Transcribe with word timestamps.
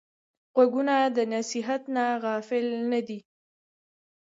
غوږونه 0.55 0.95
د 1.17 1.17
نصیحت 1.33 1.81
نه 1.95 2.05
غافل 2.23 2.65
نه 2.91 2.99
دي 3.07 3.19